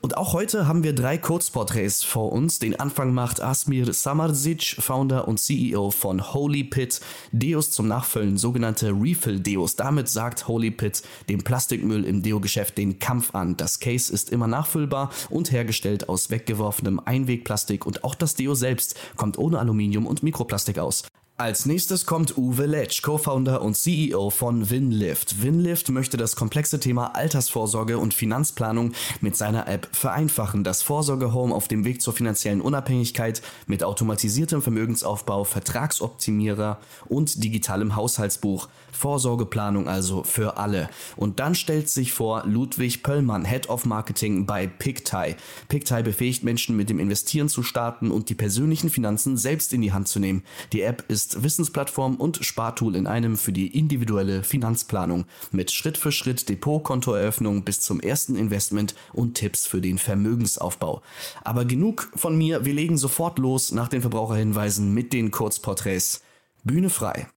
[0.00, 2.58] Und auch heute haben wir drei Kurzporträts vor uns.
[2.58, 7.00] Den Anfang macht Asmir Samarzic, Founder und CEO von Holy Pit.
[7.32, 9.76] Deos zum Nachfüllen, sogenannte Refill-Deos.
[9.76, 13.56] Damit sagt Holy Pit dem Plastikmüll im Deo-Geschäft den Kampf an.
[13.56, 18.98] Das Case ist immer nachfüllbar und hergestellt aus weggeworfenem Einwegplastik und auch das Deo selbst
[19.16, 21.04] kommt ohne Aluminium und Mikroplastik aus.
[21.42, 25.42] Als nächstes kommt Uwe Letsch, Co-Founder und CEO von Winlift.
[25.42, 30.62] Winlift möchte das komplexe Thema Altersvorsorge und Finanzplanung mit seiner App vereinfachen.
[30.62, 38.68] Das Vorsorge-Home auf dem Weg zur finanziellen Unabhängigkeit mit automatisiertem Vermögensaufbau, Vertragsoptimierer und digitalem Haushaltsbuch.
[38.92, 40.88] Vorsorgeplanung also für alle.
[41.16, 45.34] Und dann stellt sich vor Ludwig Pöllmann, Head of Marketing bei Pictai.
[45.68, 49.92] Pictai befähigt Menschen mit dem Investieren zu starten und die persönlichen Finanzen selbst in die
[49.92, 50.44] Hand zu nehmen.
[50.72, 56.12] Die App ist Wissensplattform und Spartool in einem für die individuelle Finanzplanung mit Schritt für
[56.12, 61.02] Schritt Depotkontoeröffnung bis zum ersten Investment und Tipps für den Vermögensaufbau.
[61.44, 66.22] Aber genug von mir, wir legen sofort los nach den Verbraucherhinweisen mit den Kurzporträts.
[66.64, 67.28] Bühne frei.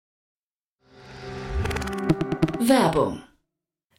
[2.60, 3.22] Werbung.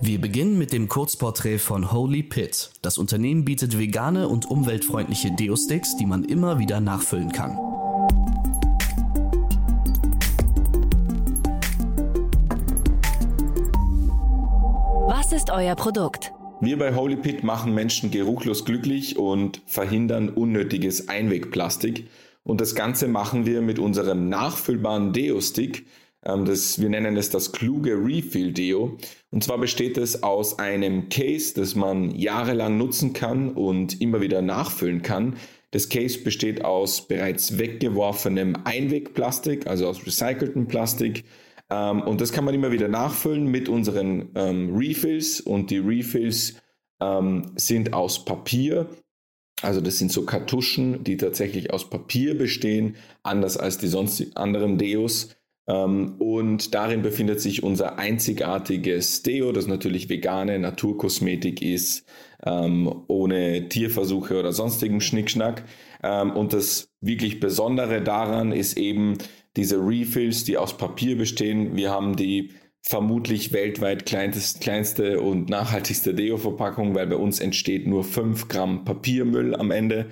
[0.00, 2.70] Wir beginnen mit dem Kurzporträt von Holy Pit.
[2.82, 7.56] Das Unternehmen bietet vegane und umweltfreundliche Deo-Sticks, die man immer wieder nachfüllen kann.
[15.08, 16.32] Was ist euer Produkt?
[16.60, 22.08] Wir bei Holy Pit machen Menschen geruchlos glücklich und verhindern unnötiges Einwegplastik.
[22.44, 25.86] Und das Ganze machen wir mit unserem nachfüllbaren Deo-Stick.
[26.24, 28.96] Ähm, das, wir nennen es das kluge Refill Deo.
[29.30, 34.42] Und zwar besteht es aus einem Case, das man jahrelang nutzen kann und immer wieder
[34.42, 35.36] nachfüllen kann.
[35.70, 41.24] Das Case besteht aus bereits weggeworfenem Einwegplastik, also aus recyceltem Plastik.
[41.70, 45.40] Ähm, und das kann man immer wieder nachfüllen mit unseren ähm, Refills.
[45.40, 46.54] Und die Refills
[47.54, 48.88] sind aus Papier.
[49.62, 54.78] Also das sind so Kartuschen, die tatsächlich aus Papier bestehen, anders als die sonst anderen
[54.78, 55.37] Deos.
[55.68, 62.04] Ähm, und darin befindet sich unser einzigartiges Deo, das natürlich vegane Naturkosmetik ist,
[62.44, 65.64] ähm, ohne Tierversuche oder sonstigen Schnickschnack.
[66.02, 69.18] Ähm, und das wirklich Besondere daran ist eben
[69.56, 71.76] diese Refills, die aus Papier bestehen.
[71.76, 72.50] Wir haben die
[72.80, 79.54] vermutlich weltweit kleinste, kleinste und nachhaltigste Deo-Verpackung, weil bei uns entsteht nur 5 Gramm Papiermüll
[79.54, 80.06] am Ende.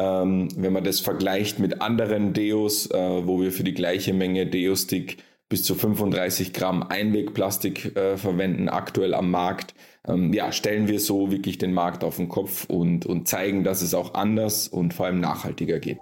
[0.00, 4.46] Ähm, wenn man das vergleicht mit anderen Deos, äh, wo wir für die gleiche Menge
[4.46, 5.18] Deo-Stick
[5.50, 9.74] bis zu 35 Gramm Einwegplastik äh, verwenden, aktuell am Markt,
[10.08, 13.82] ähm, ja, stellen wir so wirklich den Markt auf den Kopf und, und zeigen, dass
[13.82, 15.98] es auch anders und vor allem nachhaltiger geht.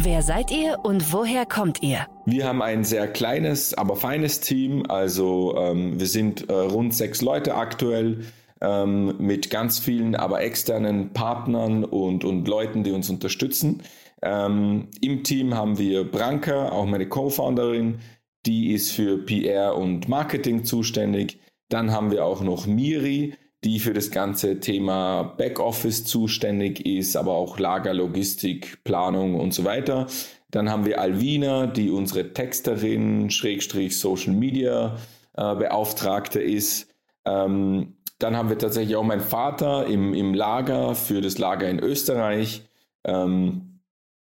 [0.00, 2.08] Wer seid ihr und woher kommt ihr?
[2.26, 4.84] Wir haben ein sehr kleines, aber feines Team.
[4.88, 8.24] Also ähm, wir sind äh, rund sechs Leute aktuell
[8.60, 13.82] ähm, mit ganz vielen, aber externen Partnern und, und Leuten, die uns unterstützen.
[14.22, 17.98] Ähm, Im Team haben wir Branka, auch meine Co-Founderin,
[18.46, 21.38] die ist für PR und Marketing zuständig.
[21.68, 23.34] Dann haben wir auch noch Miri,
[23.64, 29.64] die für das ganze Thema Backoffice zuständig ist, aber auch Lager, Logistik, Planung und so
[29.64, 30.06] weiter.
[30.50, 34.96] Dann haben wir Alvina, die unsere Texterin, Schrägstrich Social Media
[35.36, 36.94] äh, Beauftragte ist.
[37.24, 41.80] Ähm, dann haben wir tatsächlich auch meinen Vater im, im Lager für das Lager in
[41.80, 42.62] Österreich.
[43.04, 43.80] Ähm,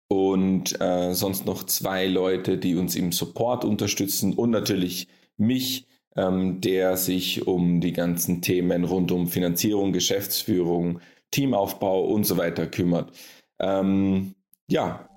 [0.08, 5.08] und äh, sonst noch zwei Leute, die uns im Support unterstützen und natürlich
[5.38, 11.00] mich, ähm, der sich um die ganzen Themen rund um Finanzierung, Geschäftsführung,
[11.32, 13.12] Teamaufbau und so weiter kümmert.
[13.60, 14.36] Ähm,
[14.68, 15.08] ja.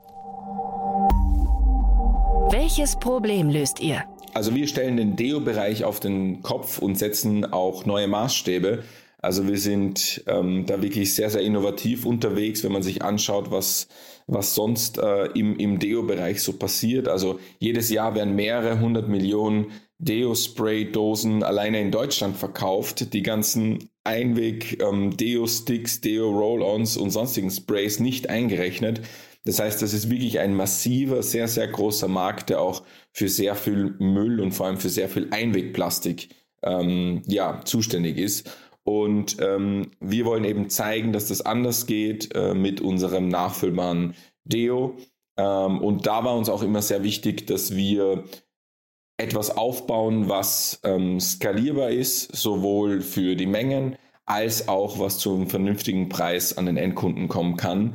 [2.51, 4.05] Welches Problem löst ihr?
[4.37, 8.83] Also wir stellen den Deo-Bereich auf den Kopf und setzen auch neue Maßstäbe.
[9.17, 13.89] Also wir sind ähm, da wirklich sehr, sehr innovativ unterwegs, wenn man sich anschaut, was,
[14.27, 17.09] was sonst äh, im, im Deo-Bereich so passiert.
[17.09, 19.69] Also jedes Jahr werden mehrere hundert Millionen
[20.01, 23.15] Deo-Spray-Dosen alleine in Deutschland verkauft.
[23.15, 29.01] Die ganzen Einweg ähm, Deo-Roll-Ons und sonstigen Sprays nicht eingerechnet.
[29.47, 32.83] Das heißt, das ist wirklich ein massiver, sehr, sehr großer Markt, der auch
[33.13, 36.31] für sehr viel Müll und vor allem für sehr viel Einwegplastik
[36.65, 38.51] ähm, ja, zuständig ist.
[38.83, 44.15] Und ähm, wir wollen eben zeigen, dass das anders geht äh, mit unserem nachfüllbaren
[44.45, 44.97] Deo.
[45.37, 48.25] Ähm, und da war uns auch immer sehr wichtig, dass wir
[49.17, 55.47] etwas aufbauen, was ähm, skalierbar ist, sowohl für die Mengen als auch was zu einem
[55.47, 57.95] vernünftigen Preis an den Endkunden kommen kann.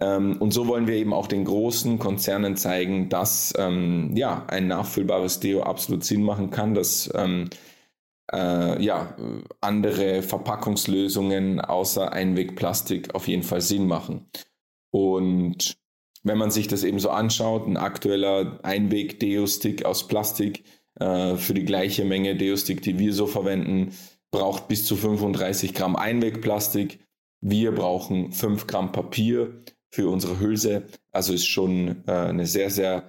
[0.00, 4.68] Ähm, und so wollen wir eben auch den großen Konzernen zeigen, dass ähm, ja, ein
[4.68, 7.50] nachfüllbares Deo absolut Sinn machen kann, dass ähm,
[8.32, 9.16] äh, ja,
[9.60, 14.26] andere Verpackungslösungen außer Einwegplastik auf jeden Fall Sinn machen.
[14.90, 15.76] Und
[16.22, 20.64] wenn man sich das eben so anschaut, ein aktueller Einweg-Deo-Stick aus Plastik
[21.00, 23.92] äh, für die gleiche Menge Deo-Stick, die wir so verwenden,
[24.30, 27.00] braucht bis zu 35 Gramm Einwegplastik.
[27.40, 30.84] Wir brauchen 5 Gramm Papier für unsere Hülse.
[31.12, 33.04] Also ist schon äh, eine sehr, sehr,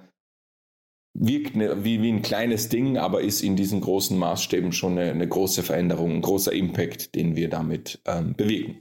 [1.14, 5.10] wirkt eine, wie, wie ein kleines Ding, aber ist in diesen großen Maßstäben schon eine,
[5.10, 8.80] eine große Veränderung, ein großer Impact, den wir damit ähm, bewegen.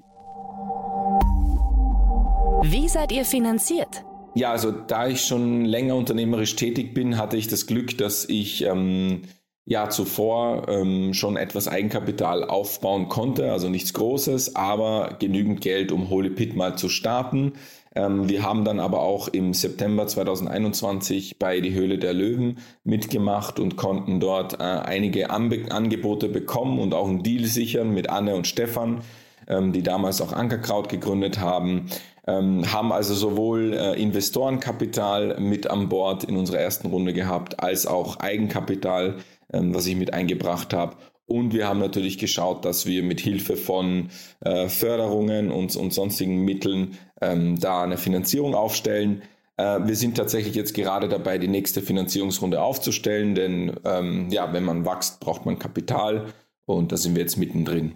[2.64, 4.04] Wie seid ihr finanziert?
[4.36, 8.64] Ja, also da ich schon länger unternehmerisch tätig bin, hatte ich das Glück, dass ich
[8.64, 9.24] ähm,
[9.70, 16.10] ja zuvor ähm, schon etwas Eigenkapital aufbauen konnte, also nichts Großes, aber genügend Geld, um
[16.10, 17.54] Holy Pit mal zu starten.
[17.96, 23.60] Ähm, wir haben dann aber auch im September 2021 bei Die Höhle der Löwen mitgemacht
[23.60, 28.36] und konnten dort äh, einige Anbe Angebote bekommen und auch einen Deal sichern mit Anne
[28.36, 29.02] und Stefan,
[29.48, 31.92] ähm, die damals auch Ankerkraut gegründet haben.
[32.26, 37.86] Ähm, haben also sowohl äh, Investorenkapital mit an Bord in unserer ersten Runde gehabt, als
[37.86, 39.18] auch Eigenkapital,
[39.54, 40.96] ähm, was ich mit eingebracht habe
[41.30, 44.10] und wir haben natürlich geschaut, dass wir mit Hilfe von
[44.40, 49.22] äh, Förderungen und, und sonstigen Mitteln ähm, da eine Finanzierung aufstellen.
[49.56, 54.64] Äh, wir sind tatsächlich jetzt gerade dabei, die nächste Finanzierungsrunde aufzustellen, denn ähm, ja, wenn
[54.64, 56.34] man wächst, braucht man Kapital
[56.66, 57.96] und da sind wir jetzt mittendrin.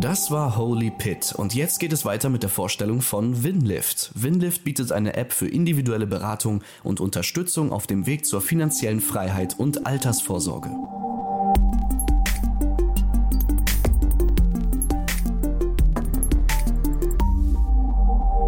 [0.00, 4.10] Das war Holy Pit und jetzt geht es weiter mit der Vorstellung von Winlift.
[4.14, 9.58] Winlift bietet eine App für individuelle Beratung und Unterstützung auf dem Weg zur finanziellen Freiheit
[9.58, 10.68] und Altersvorsorge.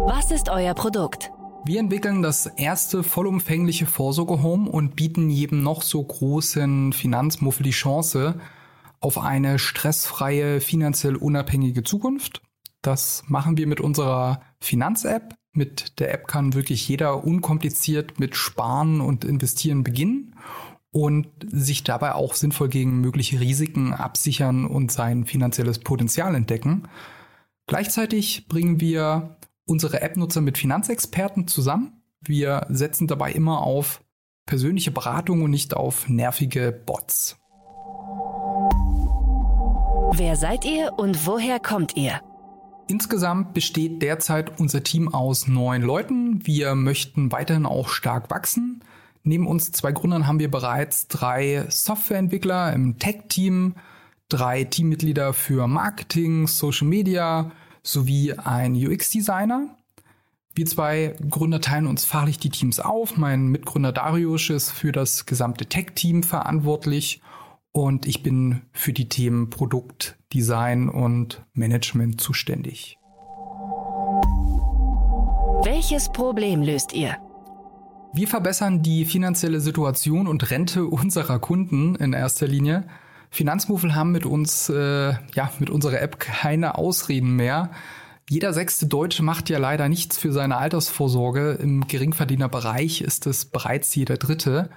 [0.05, 1.31] Was ist euer Produkt?
[1.65, 8.35] Wir entwickeln das erste vollumfängliche Vorsorgehome und bieten jedem noch so großen Finanzmuffel die Chance,
[8.99, 12.41] auf eine stressfreie, finanziell unabhängige Zukunft.
[12.81, 15.35] Das machen wir mit unserer Finanz-App.
[15.51, 20.35] Mit der App kann wirklich jeder unkompliziert mit Sparen und Investieren beginnen
[20.91, 26.87] und sich dabei auch sinnvoll gegen mögliche Risiken absichern und sein finanzielles Potenzial entdecken.
[27.67, 32.01] Gleichzeitig bringen wir unsere App-Nutzer mit Finanzexperten zusammen.
[32.21, 34.01] Wir setzen dabei immer auf
[34.45, 37.37] persönliche Beratung und nicht auf nervige Bots.
[40.11, 42.19] Wer seid ihr und woher kommt ihr?
[42.87, 46.45] Insgesamt besteht derzeit unser Team aus neun Leuten.
[46.45, 48.83] Wir möchten weiterhin auch stark wachsen.
[49.23, 53.75] Neben uns zwei Gründern haben wir bereits drei Softwareentwickler im Tech-Team,
[54.29, 57.51] drei Teammitglieder für Marketing, Social Media
[57.83, 59.75] sowie ein UX-Designer.
[60.55, 63.15] Wir zwei Gründer teilen uns fachlich die Teams auf.
[63.15, 67.21] Mein Mitgründer Darius ist für das gesamte Tech-Team verantwortlich
[67.71, 72.97] und ich bin für die Themen Produkt, Design und Management zuständig.
[75.63, 77.17] Welches Problem löst ihr?
[78.13, 82.87] Wir verbessern die finanzielle Situation und Rente unserer Kunden in erster Linie.
[83.29, 87.69] Finanzmuffel haben mit uns, äh, ja, mit unserer App keine Ausreden mehr.
[88.27, 91.59] Jeder sechste Deutsche macht ja leider nichts für seine Altersvorsorge.
[91.61, 94.69] Im Geringverdienerbereich ist es bereits jeder dritte.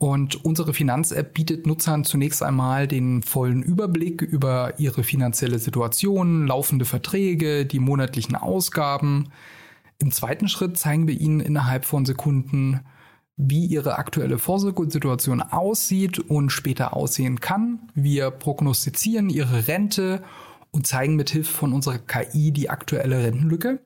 [0.00, 6.84] Und unsere Finanz-App bietet Nutzern zunächst einmal den vollen Überblick über ihre finanzielle Situation, laufende
[6.84, 9.32] Verträge, die monatlichen Ausgaben.
[9.98, 12.80] Im zweiten Schritt zeigen wir ihnen innerhalb von Sekunden,
[13.36, 17.90] wie ihre aktuelle Vorsorgesituation aussieht und später aussehen kann.
[17.94, 20.22] Wir prognostizieren ihre Rente
[20.70, 23.80] und zeigen mithilfe von unserer KI die aktuelle Rentenlücke.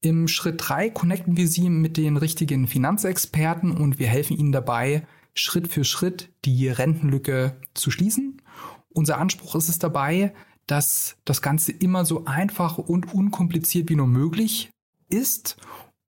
[0.00, 5.06] Im Schritt 3 connecten wir sie mit den richtigen Finanzexperten und wir helfen ihnen dabei,
[5.34, 8.42] Schritt für Schritt die Rentenlücke zu schließen.
[8.90, 10.34] Unser Anspruch ist es dabei,
[10.66, 14.70] dass das Ganze immer so einfach und unkompliziert wie nur möglich
[15.08, 15.56] ist,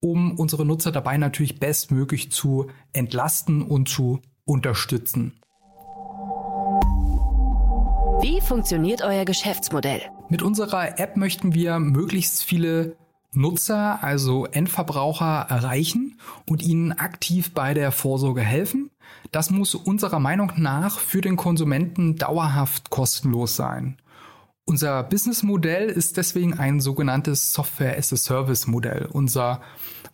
[0.01, 5.41] um unsere Nutzer dabei natürlich bestmöglich zu entlasten und zu unterstützen.
[8.23, 10.03] Wie funktioniert euer Geschäftsmodell?
[10.29, 12.97] Mit unserer App möchten wir möglichst viele
[13.33, 18.92] Nutzer, also Endverbraucher, erreichen und ihnen aktiv bei der Vorsorge helfen.
[19.31, 23.97] Das muss unserer Meinung nach für den Konsumenten dauerhaft kostenlos sein.
[24.65, 29.09] Unser Businessmodell ist deswegen ein sogenanntes Software-as-a-Service-Modell.
[29.13, 29.61] Unser,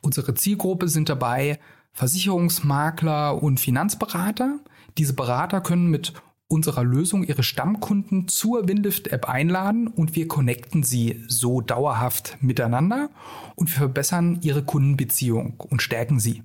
[0.00, 1.58] unsere Zielgruppe sind dabei
[1.92, 4.60] Versicherungsmakler und Finanzberater.
[4.96, 6.14] Diese Berater können mit
[6.48, 13.10] unserer Lösung ihre Stammkunden zur Winlift-App einladen und wir connecten sie so dauerhaft miteinander
[13.54, 16.42] und wir verbessern ihre Kundenbeziehung und stärken sie.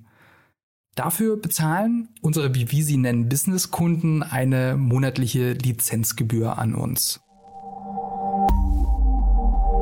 [0.94, 7.20] Dafür bezahlen unsere, wie wir sie nennen, Businesskunden eine monatliche Lizenzgebühr an uns.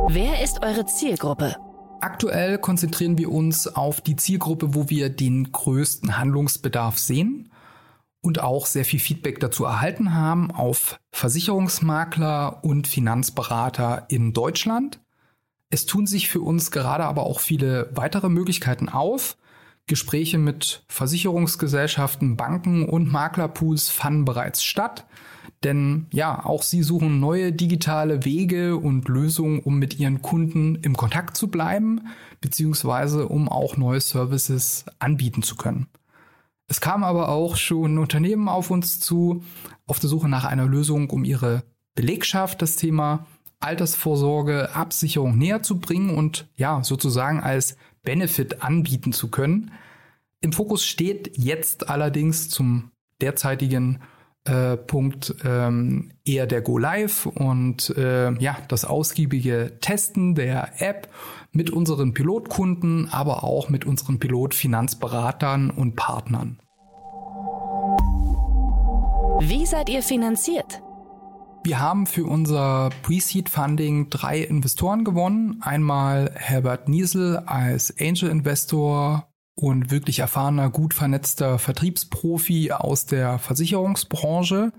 [0.09, 1.57] Wer ist eure Zielgruppe?
[2.00, 7.52] Aktuell konzentrieren wir uns auf die Zielgruppe, wo wir den größten Handlungsbedarf sehen
[8.23, 14.99] und auch sehr viel Feedback dazu erhalten haben auf Versicherungsmakler und Finanzberater in Deutschland.
[15.69, 19.37] Es tun sich für uns gerade aber auch viele weitere Möglichkeiten auf.
[19.87, 25.07] Gespräche mit Versicherungsgesellschaften, Banken und Maklerpools fanden bereits statt.
[25.65, 30.97] Denn ja, auch sie suchen neue digitale Wege und Lösungen, um mit ihren Kunden im
[30.97, 32.09] Kontakt zu bleiben,
[32.41, 35.87] beziehungsweise um auch neue Services anbieten zu können.
[36.69, 39.45] Es kam aber auch schon Unternehmen auf uns zu,
[39.87, 43.27] auf der Suche nach einer Lösung, um ihre Belegschaft, das Thema
[43.61, 49.73] Altersvorsorge, Absicherung näher zu bringen und ja, sozusagen als Benefit anbieten zu können.
[50.41, 52.91] Im Fokus steht jetzt allerdings zum
[53.21, 54.01] derzeitigen
[54.45, 61.09] äh, Punkt ähm, eher der Go Live und äh, ja, das ausgiebige Testen der App
[61.53, 66.59] mit unseren Pilotkunden, aber auch mit unseren Pilotfinanzberatern und Partnern.
[69.41, 70.83] Wie seid ihr finanziert?
[71.64, 75.59] Wir haben für unser Pre-Seed Funding drei Investoren gewonnen.
[75.61, 84.73] Einmal Herbert Niesel als Angel Investor und wirklich erfahrener, gut vernetzter Vertriebsprofi aus der Versicherungsbranche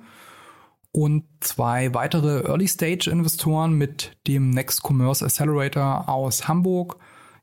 [0.91, 6.97] und zwei weitere Early-Stage-Investoren mit dem Next Commerce Accelerator aus Hamburg,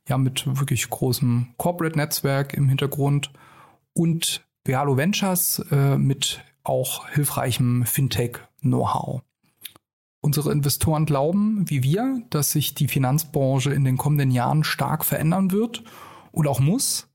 [0.07, 3.33] ja mit wirklich großem Corporate-Netzwerk im Hintergrund
[3.95, 9.23] und Bealo Ventures äh, mit auch hilfreichem Fintech-Know-how.
[10.23, 15.51] Unsere Investoren glauben, wie wir, dass sich die Finanzbranche in den kommenden Jahren stark verändern
[15.51, 15.83] wird
[16.31, 17.09] und auch muss.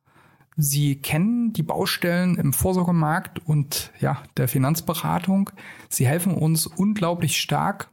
[0.58, 5.52] Sie kennen die Baustellen im Vorsorgemarkt und ja, der Finanzberatung.
[5.90, 7.92] Sie helfen uns unglaublich stark,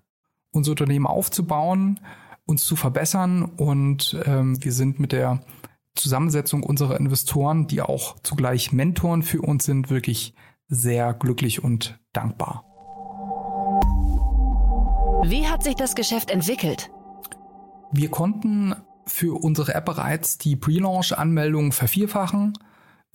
[0.50, 2.00] unser Unternehmen aufzubauen,
[2.46, 5.44] uns zu verbessern und ähm, wir sind mit der
[5.94, 10.34] Zusammensetzung unserer Investoren, die auch zugleich Mentoren für uns sind, wirklich
[10.68, 12.71] sehr glücklich und dankbar.
[15.24, 16.90] Wie hat sich das Geschäft entwickelt?
[17.92, 18.74] Wir konnten
[19.06, 22.54] für unsere App bereits die Pre-Launch-Anmeldungen vervierfachen.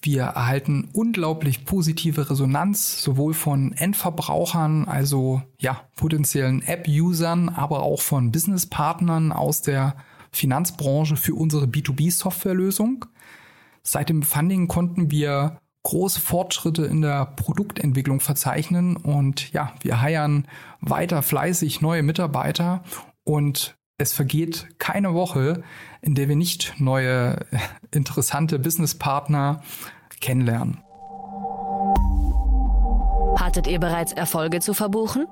[0.01, 8.31] Wir erhalten unglaublich positive Resonanz, sowohl von Endverbrauchern, also ja, potenziellen App-Usern, aber auch von
[8.31, 9.97] Businesspartnern aus der
[10.31, 13.05] Finanzbranche für unsere B2B-Softwarelösung.
[13.83, 20.45] Seit dem Funding konnten wir große Fortschritte in der Produktentwicklung verzeichnen und ja, wir heiern
[20.81, 22.83] weiter fleißig neue Mitarbeiter
[23.23, 25.63] und es vergeht keine Woche,
[26.01, 27.37] in der wir nicht neue
[27.91, 29.61] interessante Businesspartner
[30.19, 30.83] kennenlernen.
[33.37, 35.25] Hattet ihr bereits Erfolge zu verbuchen?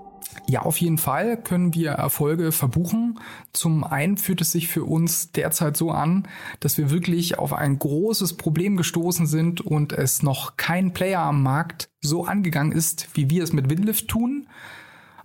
[0.47, 3.19] Ja, auf jeden Fall können wir Erfolge verbuchen.
[3.53, 6.27] Zum einen fühlt es sich für uns derzeit so an,
[6.59, 11.41] dass wir wirklich auf ein großes Problem gestoßen sind und es noch kein Player am
[11.41, 14.47] Markt so angegangen ist, wie wir es mit Winlift tun.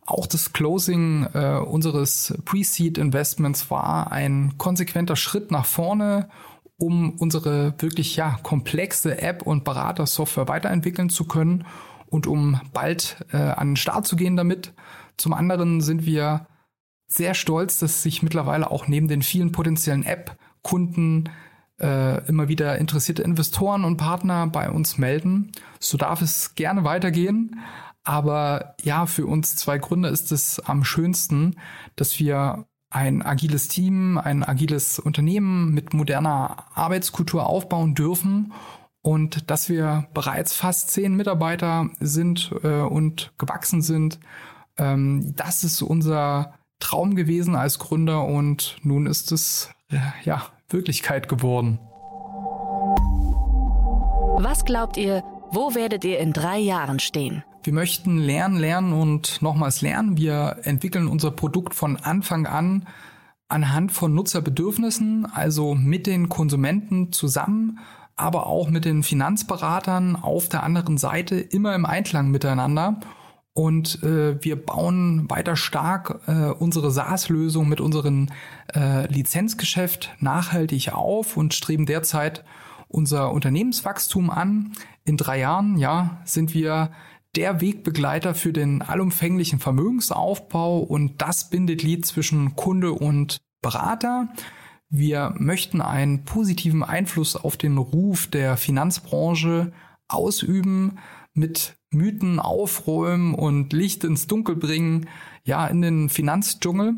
[0.07, 6.29] auch das Closing äh, unseres Pre-Seed-Investments war ein konsequenter Schritt nach vorne,
[6.79, 11.65] um unsere wirklich ja komplexe App und Beratersoftware weiterentwickeln zu können
[12.11, 14.73] und um bald äh, an den Start zu gehen damit.
[15.17, 16.47] Zum anderen sind wir
[17.07, 21.29] sehr stolz, dass sich mittlerweile auch neben den vielen potenziellen App-Kunden
[21.81, 25.53] äh, immer wieder interessierte Investoren und Partner bei uns melden.
[25.79, 27.61] So darf es gerne weitergehen.
[28.03, 31.57] Aber ja, für uns zwei Gründer ist es am schönsten,
[31.97, 38.53] dass wir ein agiles Team, ein agiles Unternehmen mit moderner Arbeitskultur aufbauen dürfen
[39.03, 44.19] und dass wir bereits fast zehn Mitarbeiter sind äh, und gewachsen sind.
[44.77, 51.29] Ähm, das ist unser Traum gewesen als Gründer und nun ist es äh, ja Wirklichkeit
[51.29, 51.79] geworden.
[54.43, 57.45] Was glaubt ihr, wo werdet ihr in drei Jahren stehen?
[57.63, 60.17] Wir möchten lernen, lernen und nochmals lernen.
[60.17, 62.87] Wir entwickeln unser Produkt von Anfang an
[63.49, 67.81] anhand von Nutzerbedürfnissen, also mit den Konsumenten zusammen,
[68.21, 73.01] aber auch mit den Finanzberatern auf der anderen Seite immer im Einklang miteinander.
[73.53, 78.29] Und äh, wir bauen weiter stark äh, unsere SaaS-Lösung mit unserem
[78.75, 82.45] äh, Lizenzgeschäft nachhaltig auf und streben derzeit
[82.89, 84.73] unser Unternehmenswachstum an.
[85.05, 86.91] In drei Jahren, ja, sind wir
[87.37, 94.29] der Wegbegleiter für den allumfänglichen Vermögensaufbau und das bindet Lied zwischen Kunde und Berater.
[94.91, 99.73] Wir möchten einen positiven Einfluss auf den Ruf der Finanzbranche
[100.09, 100.99] ausüben,
[101.33, 105.09] mit Mythen aufräumen und Licht ins Dunkel bringen,
[105.45, 106.95] ja, in den Finanzdschungel.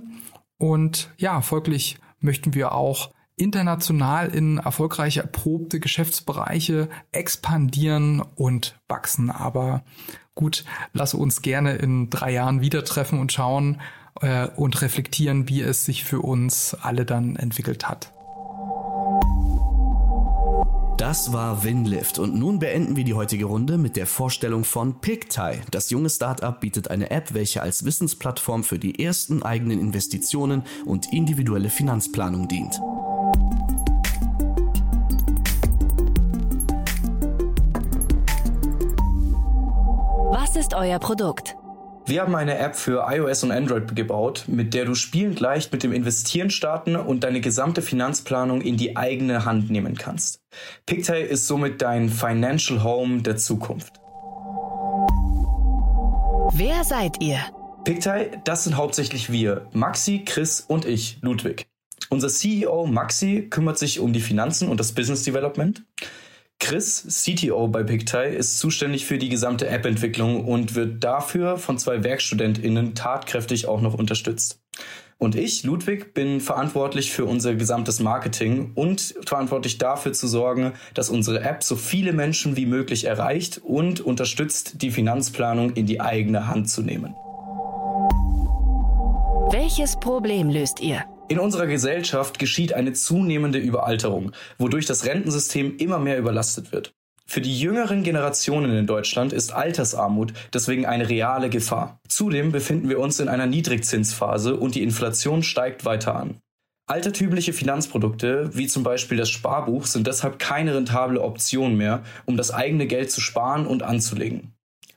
[0.57, 9.31] Und ja, folglich möchten wir auch international in erfolgreich erprobte Geschäftsbereiche expandieren und wachsen.
[9.31, 9.85] Aber
[10.35, 13.81] gut, lass uns gerne in drei Jahren wieder treffen und schauen
[14.21, 18.13] äh, und reflektieren, wie es sich für uns alle dann entwickelt hat.
[21.03, 25.61] Das war Winlift und nun beenden wir die heutige Runde mit der Vorstellung von Pigtai.
[25.73, 31.13] Das junge Startup bietet eine App, welche als Wissensplattform für die ersten eigenen Investitionen und
[31.13, 32.79] individuelle Finanzplanung dient.
[40.31, 41.57] Was ist euer Produkt?
[42.05, 45.85] Wir haben eine App für iOS und Android gebaut, mit der du spielend leicht mit
[45.85, 50.41] dem Investieren starten und deine gesamte Finanzplanung in die eigene Hand nehmen kannst.
[50.85, 54.01] Pictai ist somit dein Financial Home der Zukunft.
[56.55, 57.39] Wer seid ihr?
[57.85, 61.69] Pictai, das sind hauptsächlich wir, Maxi, Chris und ich, Ludwig.
[62.11, 65.85] Unser CEO Maxi kümmert sich um die Finanzen und das Business Development.
[66.63, 72.05] Chris, CTO bei Pictai, ist zuständig für die gesamte App-Entwicklung und wird dafür von zwei
[72.05, 74.61] WerkstudentInnen tatkräftig auch noch unterstützt.
[75.19, 81.11] Und ich, Ludwig, bin verantwortlich für unser gesamtes Marketing und verantwortlich dafür zu sorgen, dass
[81.11, 86.47] unsere App so viele Menschen wie möglich erreicht und unterstützt, die Finanzplanung in die eigene
[86.47, 87.17] Hand zu nehmen.
[89.51, 91.05] Welches Problem löst ihr?
[91.33, 96.93] In unserer Gesellschaft geschieht eine zunehmende Überalterung, wodurch das Rentensystem immer mehr überlastet wird.
[97.25, 101.99] Für die jüngeren Generationen in Deutschland ist Altersarmut deswegen eine reale Gefahr.
[102.07, 106.37] Zudem befinden wir uns in einer Niedrigzinsphase und die Inflation steigt weiter an.
[106.87, 112.51] Altertümliche Finanzprodukte, wie zum Beispiel das Sparbuch, sind deshalb keine rentable Option mehr, um das
[112.51, 114.53] eigene Geld zu sparen und anzulegen.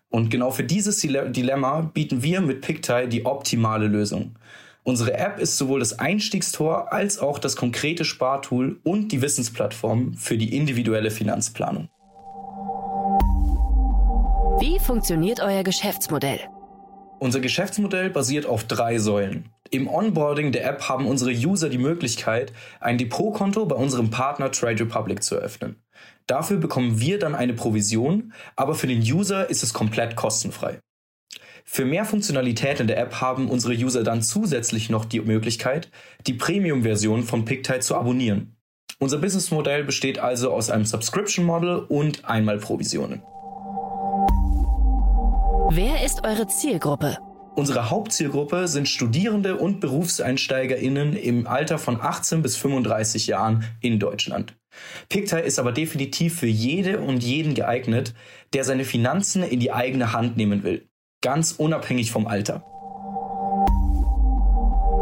[0.10, 4.36] Und genau für dieses Dilemma bieten wir mit Pictai die optimale Lösung.
[4.88, 10.38] Unsere App ist sowohl das Einstiegstor als auch das konkrete Spartool und die Wissensplattform für
[10.38, 11.90] die individuelle Finanzplanung.
[14.60, 16.40] Wie funktioniert euer Geschäftsmodell?
[17.18, 19.50] Unser Geschäftsmodell basiert auf drei Säulen.
[19.72, 24.82] Im Onboarding der App haben unsere User die Möglichkeit, ein Depotkonto bei unserem Partner Trade
[24.82, 25.82] Republic zu eröffnen.
[26.28, 30.80] Dafür bekommen wir dann eine Provision, aber für den User ist es komplett kostenfrei.
[31.68, 35.90] Für mehr Funktionalität in der App haben unsere User dann zusätzlich noch die Möglichkeit,
[36.28, 38.56] die Premium-Version von Pictide zu abonnieren.
[39.00, 43.24] Unser Businessmodell besteht also aus einem Subscription Model und Einmalprovisionen.
[45.72, 47.18] Wer ist eure Zielgruppe?
[47.56, 54.56] Unsere Hauptzielgruppe sind Studierende und BerufseinsteigerInnen im Alter von 18 bis 35 Jahren in Deutschland.
[55.10, 58.14] Pictai ist aber definitiv für jede und jeden geeignet,
[58.54, 60.88] der seine Finanzen in die eigene Hand nehmen will
[61.26, 62.64] ganz unabhängig vom Alter.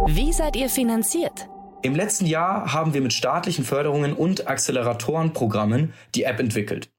[0.07, 1.49] Wie seid ihr finanziert?
[1.81, 6.89] Im letzten Jahr haben wir mit staatlichen Förderungen und Acceleratorenprogrammen die App entwickelt.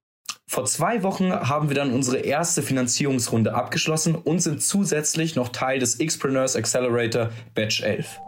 [0.46, 5.78] Vor zwei Wochen haben wir dann unsere erste Finanzierungsrunde abgeschlossen und sind zusätzlich noch Teil
[5.78, 8.20] des Xpreneurs Accelerator Batch 11.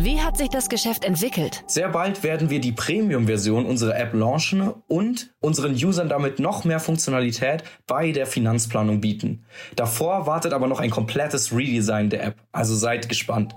[0.00, 1.64] Wie hat sich das Geschäft entwickelt?
[1.66, 6.78] Sehr bald werden wir die Premium-Version unserer App launchen und unseren Usern damit noch mehr
[6.78, 9.44] Funktionalität bei der Finanzplanung bieten.
[9.74, 13.56] Davor wartet aber noch ein komplettes Redesign der App, also seid gespannt.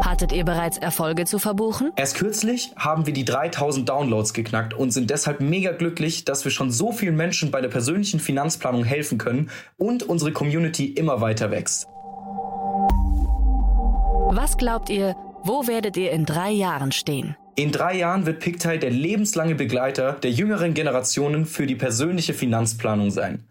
[0.00, 1.92] Hattet ihr bereits Erfolge zu verbuchen?
[1.96, 6.50] Erst kürzlich haben wir die 3000 Downloads geknackt und sind deshalb mega glücklich, dass wir
[6.50, 11.50] schon so vielen Menschen bei der persönlichen Finanzplanung helfen können und unsere Community immer weiter
[11.50, 11.88] wächst.
[14.40, 17.36] Was glaubt ihr, wo werdet ihr in drei Jahren stehen?
[17.56, 23.10] In drei Jahren wird Pictile der lebenslange Begleiter der jüngeren Generationen für die persönliche Finanzplanung
[23.10, 23.48] sein.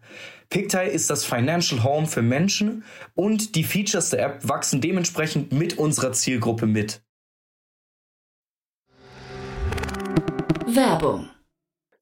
[0.48, 5.76] Pictile ist das Financial Home für Menschen und die Features der App wachsen dementsprechend mit
[5.76, 7.02] unserer Zielgruppe mit.
[10.66, 11.28] Werbung.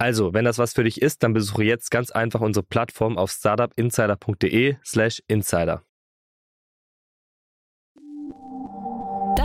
[0.00, 3.30] Also, wenn das was für dich ist, dann besuche jetzt ganz einfach unsere Plattform auf
[3.32, 5.82] startupinsider.de/slash insider.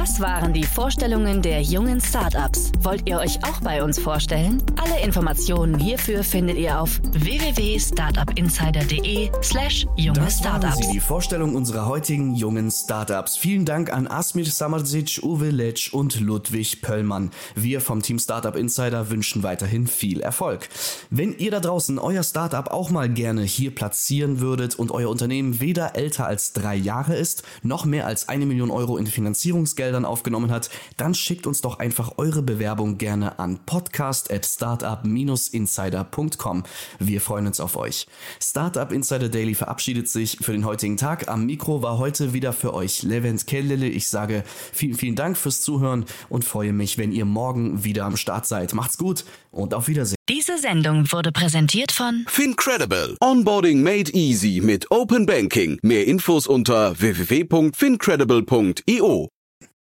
[0.05, 2.71] Das waren die Vorstellungen der jungen Startups.
[2.81, 4.61] Wollt ihr euch auch bei uns vorstellen?
[4.75, 10.85] Alle Informationen hierfür findet ihr auf www.startupinsider.de/slash junge Das waren Startups.
[10.85, 13.35] sie, die Vorstellung unserer heutigen jungen Startups.
[13.35, 17.31] Vielen Dank an Asmir Samardzic, Uwe Letsch und Ludwig Pöllmann.
[17.55, 20.69] Wir vom Team Startup Insider wünschen weiterhin viel Erfolg.
[21.09, 25.59] Wenn ihr da draußen euer Startup auch mal gerne hier platzieren würdet und euer Unternehmen
[25.59, 30.51] weder älter als drei Jahre ist, noch mehr als eine Million Euro in Finanzierungsgeldern aufgenommen
[30.51, 36.63] hat, dann schickt uns doch einfach eure Bewerbung gerne an podcast at startup-insider.com.
[36.99, 38.07] Wir freuen uns auf euch.
[38.41, 41.29] Startup Insider Daily verabschiedet sich für den heutigen Tag.
[41.29, 43.87] Am Mikro war heute wieder für euch Levent Kellele.
[43.87, 48.17] Ich sage vielen, vielen Dank fürs Zuhören und freue mich, wenn ihr morgen wieder am
[48.17, 48.73] Start seid.
[48.73, 50.15] Macht's gut und auf Wiedersehen.
[50.27, 53.15] Diese Sendung wurde präsentiert von Fincredible.
[53.21, 55.77] Onboarding made easy mit Open Banking.
[55.83, 59.34] Mehr Infos unter www.fincredible.io.